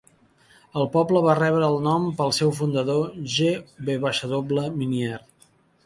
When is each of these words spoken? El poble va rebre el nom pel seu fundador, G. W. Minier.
El 0.79 0.87
poble 0.95 1.21
va 1.25 1.35
rebre 1.41 1.67
el 1.73 1.77
nom 1.89 2.09
pel 2.21 2.35
seu 2.39 2.55
fundador, 2.63 3.07
G. 3.37 3.53
W. 3.95 4.69
Minier. 4.83 5.25